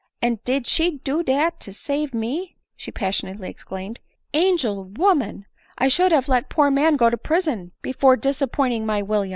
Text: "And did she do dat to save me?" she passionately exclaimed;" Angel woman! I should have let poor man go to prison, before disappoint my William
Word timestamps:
"And 0.23 0.43
did 0.43 0.65
she 0.65 0.97
do 0.97 1.21
dat 1.21 1.59
to 1.59 1.71
save 1.71 2.11
me?" 2.11 2.55
she 2.75 2.89
passionately 2.89 3.49
exclaimed;" 3.51 3.99
Angel 4.33 4.83
woman! 4.85 5.45
I 5.77 5.89
should 5.89 6.11
have 6.11 6.27
let 6.27 6.49
poor 6.49 6.71
man 6.71 6.95
go 6.95 7.11
to 7.11 7.17
prison, 7.17 7.73
before 7.83 8.17
disappoint 8.17 8.83
my 8.85 9.03
William 9.03 9.29